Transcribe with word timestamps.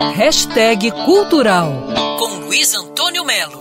Hashtag 0.00 0.92
Cultural 1.04 1.72
com 2.20 2.46
Luiz 2.46 2.72
Antônio 2.72 3.24
Melo. 3.24 3.58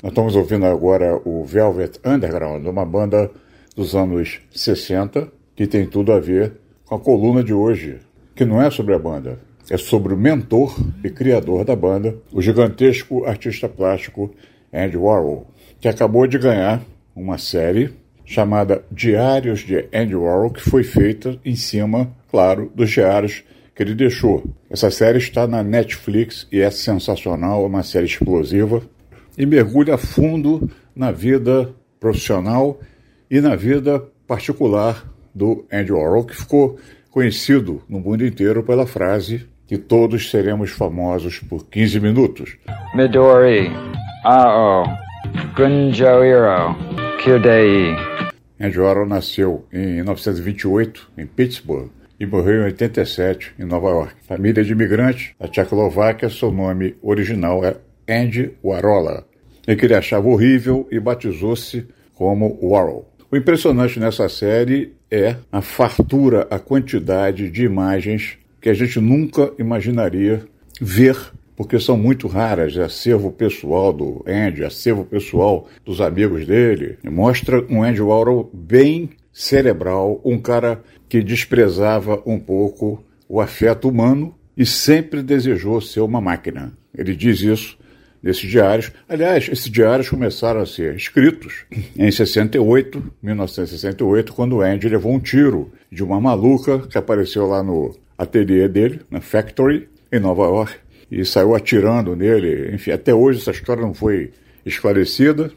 Nós 0.00 0.12
estamos 0.12 0.36
ouvindo 0.36 0.66
agora 0.66 1.20
o 1.24 1.44
Velvet 1.44 1.98
Underground, 2.06 2.64
uma 2.66 2.86
banda 2.86 3.32
dos 3.74 3.96
anos 3.96 4.40
60 4.52 5.32
que 5.56 5.66
tem 5.66 5.88
tudo 5.88 6.12
a 6.12 6.20
ver 6.20 6.52
com 6.84 6.94
a 6.94 7.00
coluna 7.00 7.42
de 7.42 7.52
hoje, 7.52 7.98
que 8.36 8.44
não 8.44 8.62
é 8.62 8.70
sobre 8.70 8.94
a 8.94 8.98
banda, 9.00 9.40
é 9.68 9.76
sobre 9.76 10.14
o 10.14 10.16
mentor 10.16 10.78
e 11.02 11.10
criador 11.10 11.64
da 11.64 11.74
banda, 11.74 12.16
o 12.32 12.40
gigantesco 12.40 13.24
artista 13.24 13.68
plástico 13.68 14.32
Andy 14.72 14.96
Warhol, 14.96 15.48
que 15.80 15.88
acabou 15.88 16.28
de 16.28 16.38
ganhar 16.38 16.80
uma 17.16 17.38
série 17.38 17.92
chamada 18.30 18.84
Diários 18.92 19.58
de 19.58 19.88
Andy 19.92 20.14
Warhol, 20.14 20.50
que 20.50 20.60
foi 20.60 20.84
feita 20.84 21.36
em 21.44 21.56
cima, 21.56 22.08
claro, 22.30 22.70
dos 22.72 22.88
diários 22.88 23.42
que 23.74 23.82
ele 23.82 23.92
deixou. 23.92 24.44
Essa 24.70 24.88
série 24.88 25.18
está 25.18 25.48
na 25.48 25.64
Netflix 25.64 26.46
e 26.52 26.60
é 26.60 26.70
sensacional, 26.70 27.64
é 27.64 27.66
uma 27.66 27.82
série 27.82 28.06
explosiva 28.06 28.82
e 29.36 29.44
mergulha 29.44 29.98
fundo 29.98 30.70
na 30.94 31.10
vida 31.10 31.74
profissional 31.98 32.78
e 33.28 33.40
na 33.40 33.56
vida 33.56 34.00
particular 34.28 35.04
do 35.34 35.66
Andy 35.72 35.90
Warhol, 35.90 36.24
que 36.24 36.36
ficou 36.36 36.78
conhecido 37.10 37.82
no 37.88 37.98
mundo 37.98 38.24
inteiro 38.24 38.62
pela 38.62 38.86
frase 38.86 39.44
que 39.66 39.76
todos 39.76 40.30
seremos 40.30 40.70
famosos 40.70 41.40
por 41.40 41.66
15 41.66 41.98
minutos. 41.98 42.56
Midori, 42.94 43.72
Ao, 44.22 44.84
Gunjoiro, 45.56 46.99
Kyodei. 47.22 47.94
Andy 48.58 48.80
Warhol 48.80 49.04
nasceu 49.04 49.66
em 49.70 49.96
1928 49.96 51.10
em 51.18 51.26
Pittsburgh 51.26 51.90
e 52.18 52.24
morreu 52.24 52.62
em 52.62 52.64
87 52.64 53.52
em 53.58 53.64
Nova 53.64 53.90
York. 53.90 54.14
Família 54.26 54.64
de 54.64 54.72
imigrantes 54.72 55.32
da 55.38 55.46
Tchecoslováquia, 55.46 56.30
seu 56.30 56.50
nome 56.50 56.96
original 57.02 57.62
é 57.62 57.76
Andy 58.08 58.52
Warola, 58.64 59.26
e 59.68 59.76
que 59.76 59.84
ele 59.84 59.94
achava 59.94 60.28
horrível 60.28 60.88
e 60.90 60.98
batizou-se 60.98 61.86
como 62.14 62.58
Warhol. 62.62 63.06
O 63.30 63.36
impressionante 63.36 64.00
nessa 64.00 64.26
série 64.30 64.94
é 65.10 65.36
a 65.52 65.60
fartura, 65.60 66.48
a 66.50 66.58
quantidade 66.58 67.50
de 67.50 67.64
imagens 67.64 68.38
que 68.62 68.70
a 68.70 68.74
gente 68.74 68.98
nunca 68.98 69.52
imaginaria 69.58 70.42
ver, 70.80 71.18
porque 71.60 71.78
são 71.78 71.94
muito 71.94 72.26
raras. 72.26 72.74
É 72.74 72.84
acervo 72.84 73.30
pessoal 73.30 73.92
do 73.92 74.24
Andy, 74.26 74.64
acervo 74.64 75.04
pessoal 75.04 75.68
dos 75.84 76.00
amigos 76.00 76.46
dele. 76.46 76.96
Mostra 77.04 77.62
um 77.68 77.82
Andy 77.82 78.00
Warhol 78.00 78.50
bem 78.50 79.10
cerebral, 79.30 80.22
um 80.24 80.38
cara 80.38 80.82
que 81.06 81.22
desprezava 81.22 82.22
um 82.24 82.40
pouco 82.40 83.04
o 83.28 83.42
afeto 83.42 83.90
humano 83.90 84.34
e 84.56 84.64
sempre 84.64 85.22
desejou 85.22 85.82
ser 85.82 86.00
uma 86.00 86.18
máquina. 86.18 86.72
Ele 86.96 87.14
diz 87.14 87.42
isso 87.42 87.76
nesses 88.22 88.50
diários. 88.50 88.90
Aliás, 89.06 89.46
esses 89.46 89.70
diários 89.70 90.08
começaram 90.08 90.62
a 90.62 90.66
ser 90.66 90.94
escritos 90.96 91.66
em 91.94 92.10
68, 92.10 93.12
1968, 93.22 94.32
quando 94.32 94.56
o 94.56 94.60
Andy 94.62 94.88
levou 94.88 95.12
um 95.12 95.20
tiro 95.20 95.70
de 95.92 96.02
uma 96.02 96.18
maluca 96.18 96.78
que 96.78 96.96
apareceu 96.96 97.46
lá 97.46 97.62
no 97.62 97.94
ateliê 98.16 98.66
dele, 98.66 99.02
na 99.10 99.20
Factory, 99.20 99.90
em 100.10 100.18
Nova 100.18 100.44
York, 100.44 100.74
e 101.10 101.24
saiu 101.24 101.54
atirando 101.54 102.14
nele. 102.14 102.74
Enfim, 102.74 102.92
até 102.92 103.12
hoje 103.14 103.40
essa 103.40 103.50
história 103.50 103.82
não 103.82 103.94
foi 103.94 104.30
esclarecida. 104.64 105.50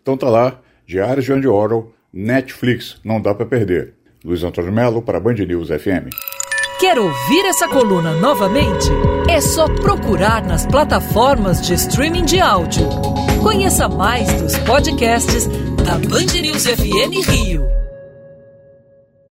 Então 0.00 0.16
tá 0.16 0.28
lá, 0.28 0.60
Diários 0.86 1.24
de 1.24 1.32
Andy 1.32 1.48
Orwell, 1.48 1.92
Netflix, 2.12 2.96
não 3.04 3.20
dá 3.20 3.34
para 3.34 3.46
perder. 3.46 3.94
Luiz 4.24 4.42
Antônio 4.42 4.72
Melo 4.72 5.02
para 5.02 5.20
Band 5.20 5.34
News 5.34 5.68
FM. 5.68 6.10
Quer 6.78 6.98
ouvir 6.98 7.46
essa 7.46 7.68
coluna 7.68 8.12
novamente? 8.20 8.88
É 9.30 9.40
só 9.40 9.66
procurar 9.66 10.44
nas 10.44 10.66
plataformas 10.66 11.60
de 11.66 11.74
streaming 11.74 12.24
de 12.24 12.38
áudio. 12.38 12.86
Conheça 13.42 13.88
mais 13.88 14.30
dos 14.40 14.58
podcasts 14.58 15.46
da 15.84 15.98
Band 16.08 16.40
News 16.40 16.66
FM 16.66 17.26
Rio. 17.28 17.85